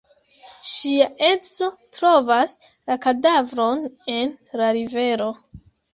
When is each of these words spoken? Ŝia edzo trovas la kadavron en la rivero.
Ŝia 0.69 1.09
edzo 1.27 1.67
trovas 1.97 2.55
la 2.71 2.97
kadavron 3.05 3.85
en 4.15 4.33
la 4.63 4.71
rivero. 4.79 5.29